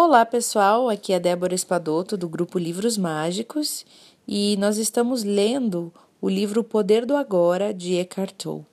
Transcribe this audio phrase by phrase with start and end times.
[0.00, 3.84] Olá pessoal, aqui é Débora Espadoto do grupo Livros Mágicos
[4.28, 8.64] e nós estamos lendo o livro O Poder do Agora de Eckhart Tolle.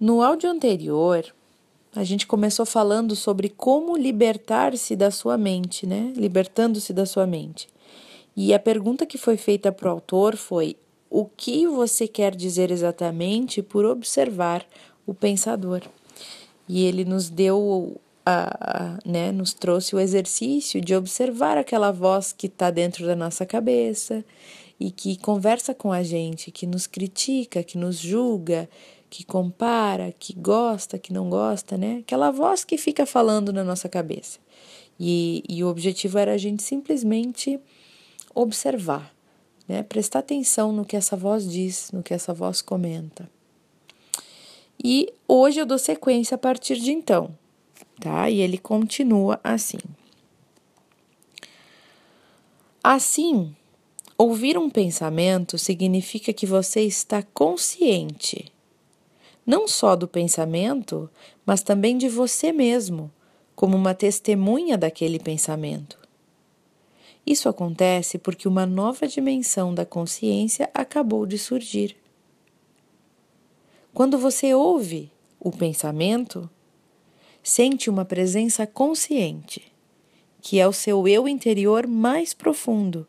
[0.00, 1.26] No áudio anterior,
[1.94, 6.14] a gente começou falando sobre como libertar-se da sua mente, né?
[6.16, 7.68] Libertando-se da sua mente.
[8.34, 10.78] E a pergunta que foi feita para o autor foi:
[11.10, 14.64] o que você quer dizer exatamente por observar
[15.06, 15.82] o pensador?
[16.66, 22.46] E ele nos deu a, né, nos trouxe o exercício de observar aquela voz que
[22.46, 24.24] está dentro da nossa cabeça
[24.80, 28.68] e que conversa com a gente, que nos critica, que nos julga,
[29.10, 31.98] que compara, que gosta, que não gosta, né?
[31.98, 34.40] Aquela voz que fica falando na nossa cabeça.
[34.98, 37.60] E, e o objetivo era a gente simplesmente
[38.34, 39.14] observar,
[39.68, 39.82] né?
[39.82, 43.30] Prestar atenção no que essa voz diz, no que essa voz comenta.
[44.82, 47.30] E hoje eu dou sequência a partir de então
[48.00, 48.28] tá?
[48.28, 49.78] E ele continua assim.
[52.82, 53.54] Assim,
[54.18, 58.52] ouvir um pensamento significa que você está consciente,
[59.46, 61.08] não só do pensamento,
[61.46, 63.10] mas também de você mesmo,
[63.56, 65.98] como uma testemunha daquele pensamento.
[67.26, 71.96] Isso acontece porque uma nova dimensão da consciência acabou de surgir.
[73.94, 75.10] Quando você ouve
[75.40, 76.50] o pensamento,
[77.44, 79.70] sente uma presença consciente,
[80.40, 83.06] que é o seu eu interior mais profundo,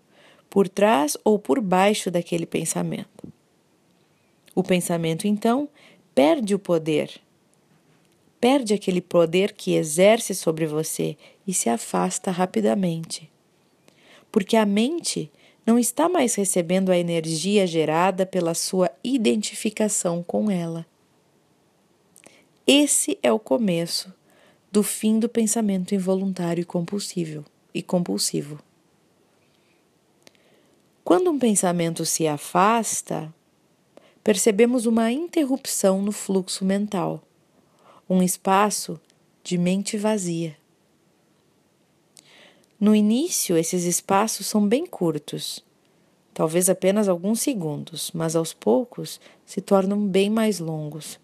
[0.50, 3.32] por trás ou por baixo daquele pensamento.
[4.54, 5.70] O pensamento, então,
[6.14, 7.22] perde o poder,
[8.40, 13.32] perde aquele poder que exerce sobre você e se afasta rapidamente.
[14.32, 15.32] Porque a mente
[15.66, 20.86] não está mais recebendo a energia gerada pela sua identificação com ela.
[22.68, 24.14] Esse é o começo
[24.76, 28.60] do fim do pensamento involuntário e compulsivo e compulsivo.
[31.02, 33.34] Quando um pensamento se afasta,
[34.22, 37.24] percebemos uma interrupção no fluxo mental,
[38.10, 39.00] um espaço
[39.46, 40.58] de mente vazia.
[42.78, 45.64] No início, esses espaços são bem curtos,
[46.34, 51.18] talvez apenas alguns segundos, mas aos poucos se tornam bem mais longos.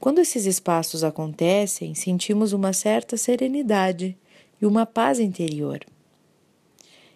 [0.00, 4.16] Quando esses espaços acontecem, sentimos uma certa serenidade
[4.60, 5.80] e uma paz interior.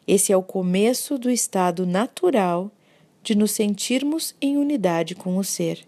[0.06, 2.72] Esse é o começo do estado natural
[3.22, 5.86] de nos sentirmos em unidade com o ser,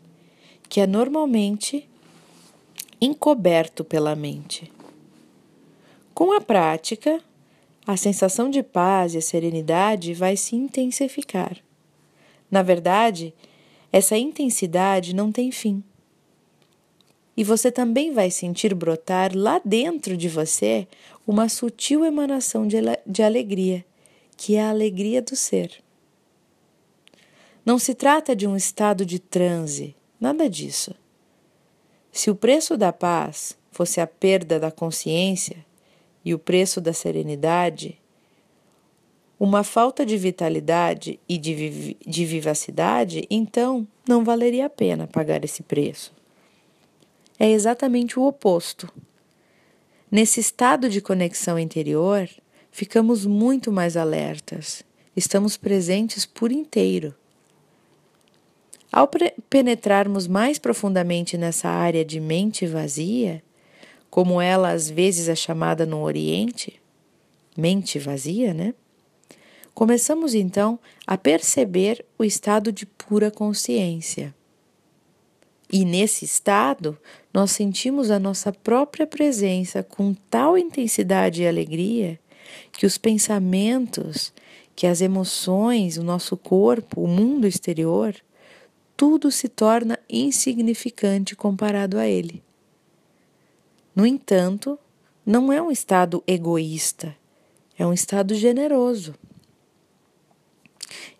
[0.68, 1.88] que é normalmente
[3.00, 4.70] encoberto pela mente.
[6.14, 7.20] Com a prática,
[7.84, 11.56] a sensação de paz e serenidade vai se intensificar.
[12.48, 13.34] Na verdade,
[13.90, 15.82] essa intensidade não tem fim
[17.36, 20.86] e você também vai sentir brotar lá dentro de você
[21.26, 23.84] uma sutil emanação de, de alegria,
[24.36, 25.82] que é a alegria do ser.
[27.64, 30.94] Não se trata de um estado de transe, nada disso.
[32.12, 35.64] Se o preço da paz fosse a perda da consciência
[36.24, 37.98] e o preço da serenidade,
[39.40, 45.62] uma falta de vitalidade e de, de vivacidade, então não valeria a pena pagar esse
[45.62, 46.12] preço
[47.38, 48.88] é exatamente o oposto.
[50.10, 52.28] Nesse estado de conexão interior,
[52.70, 54.84] ficamos muito mais alertas,
[55.16, 57.14] estamos presentes por inteiro.
[58.92, 59.10] Ao
[59.50, 63.42] penetrarmos mais profundamente nessa área de mente vazia,
[64.08, 66.80] como ela às vezes é chamada no Oriente,
[67.56, 68.72] mente vazia, né?
[69.74, 74.32] Começamos então a perceber o estado de pura consciência.
[75.72, 76.96] E nesse estado,
[77.34, 82.20] nós sentimos a nossa própria presença com tal intensidade e alegria
[82.70, 84.32] que os pensamentos,
[84.76, 88.14] que as emoções, o nosso corpo, o mundo exterior,
[88.96, 92.40] tudo se torna insignificante comparado a ele.
[93.96, 94.78] No entanto,
[95.26, 97.16] não é um estado egoísta,
[97.76, 99.12] é um estado generoso.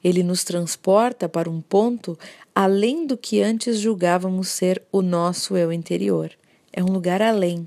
[0.04, 2.18] Ele nos transporta para um ponto
[2.54, 6.30] além do que antes julgávamos ser o nosso eu interior.
[6.70, 7.66] É um lugar além.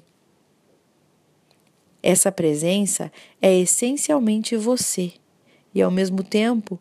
[2.03, 3.11] Essa presença
[3.41, 5.13] é essencialmente você
[5.73, 6.79] e, ao mesmo tempo,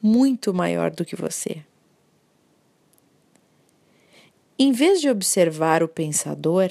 [0.00, 1.64] muito maior do que você.
[4.58, 6.70] Em vez de observar o pensador,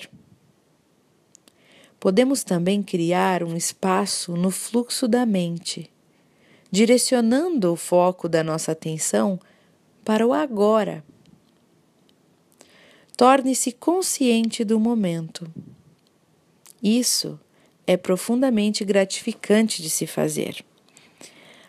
[2.00, 5.90] podemos também criar um espaço no fluxo da mente
[6.72, 9.40] direcionando o foco da nossa atenção
[10.04, 11.04] para o agora.
[13.16, 15.52] Torne-se consciente do momento.
[16.82, 17.40] Isso
[17.86, 20.64] é profundamente gratificante de se fazer.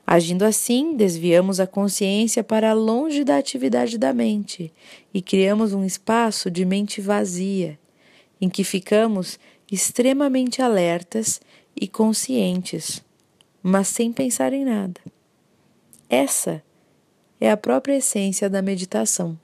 [0.06, 4.72] Agindo assim, desviamos a consciência para longe da atividade da mente
[5.12, 7.78] e criamos um espaço de mente vazia,
[8.40, 9.38] em que ficamos
[9.70, 11.40] extremamente alertas
[11.76, 13.02] e conscientes,
[13.68, 15.00] mas sem pensar em nada.
[16.08, 16.62] Essa
[17.40, 19.38] é a própria essência da meditação.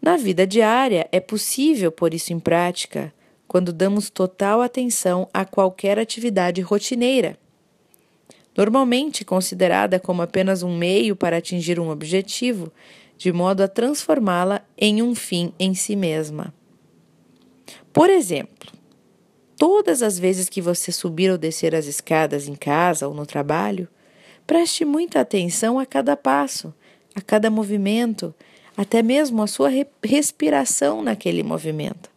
[0.00, 3.12] Na vida diária, é possível pôr isso em prática
[3.46, 7.38] quando damos total atenção a qualquer atividade rotineira
[8.58, 12.72] normalmente considerada como apenas um meio para atingir um objetivo,
[13.16, 16.52] de modo a transformá-la em um fim em si mesma.
[17.92, 18.72] Por exemplo,
[19.58, 23.88] todas as vezes que você subir ou descer as escadas em casa ou no trabalho,
[24.46, 26.72] preste muita atenção a cada passo,
[27.14, 28.32] a cada movimento,
[28.76, 29.68] até mesmo a sua
[30.02, 32.08] respiração naquele movimento.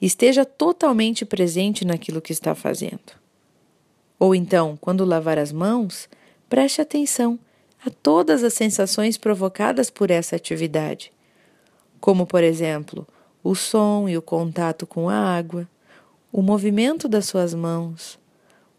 [0.00, 3.18] Esteja totalmente presente naquilo que está fazendo.
[4.16, 6.08] Ou então, quando lavar as mãos,
[6.48, 7.36] preste atenção
[7.84, 11.12] a todas as sensações provocadas por essa atividade,
[12.00, 13.06] como, por exemplo,
[13.42, 15.68] o som e o contato com a água,
[16.32, 18.18] o movimento das suas mãos,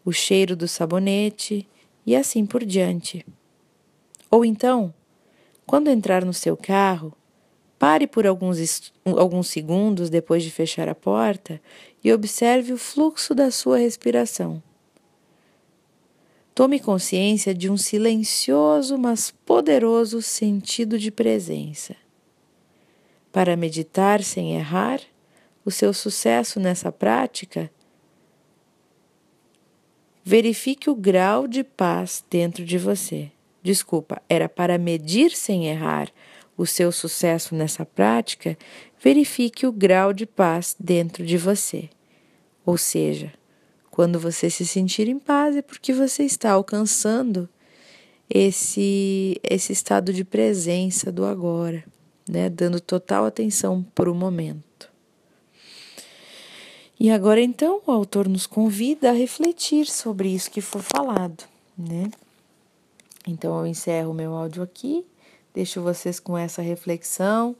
[0.04, 1.66] o cheiro do sabonete
[2.06, 3.26] e assim por diante.
[4.30, 4.94] Ou então,
[5.66, 7.12] quando entrar no seu carro,
[7.78, 11.60] pare por alguns, alguns segundos depois de fechar a porta
[12.02, 14.62] e observe o fluxo da sua respiração.
[16.54, 21.96] Tome consciência de um silencioso, mas poderoso sentido de presença.
[23.32, 25.00] Para meditar sem errar,
[25.64, 27.70] o seu sucesso nessa prática,
[30.24, 33.30] verifique o grau de paz dentro de você.
[33.62, 36.10] Desculpa, era para medir sem errar
[36.56, 38.56] o seu sucesso nessa prática,
[39.02, 41.88] verifique o grau de paz dentro de você.
[42.66, 43.32] Ou seja,
[43.90, 47.48] quando você se sentir em paz é porque você está alcançando
[48.28, 51.84] esse esse estado de presença do agora,
[52.28, 54.90] né, dando total atenção para o momento.
[56.98, 61.44] E agora então o autor nos convida a refletir sobre isso que foi falado,
[61.76, 62.10] né?
[63.26, 65.06] Então eu encerro o meu áudio aqui,
[65.54, 67.56] deixo vocês com essa reflexão,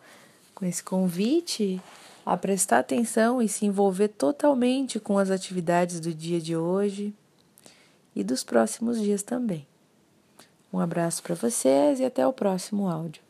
[0.54, 1.80] com esse convite
[2.24, 7.14] a prestar atenção e se envolver totalmente com as atividades do dia de hoje
[8.14, 9.66] e dos próximos dias também.
[10.72, 13.30] Um abraço para vocês e até o próximo áudio.